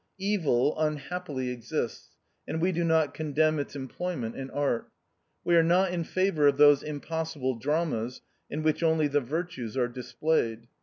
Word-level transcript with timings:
Evil 0.17 0.73
unhappily 0.79 1.49
exists, 1.49 2.15
and 2.47 2.59
we 2.59 2.71
do 2.71 2.83
not 2.83 3.13
condemn 3.13 3.59
its 3.59 3.75
employment 3.75 4.35
in 4.35 4.49
art. 4.49 4.89
We 5.43 5.55
are 5.55 5.61
not 5.61 5.91
in 5.91 6.05
favour 6.05 6.47
of 6.47 6.57
those 6.57 6.81
impossible 6.81 7.53
dramas 7.59 8.21
in 8.49 8.63
which 8.63 8.81
only 8.81 9.07
the 9.07 9.21
virtues 9.21 9.77
are 9.77 9.87
displayed. 9.87 10.65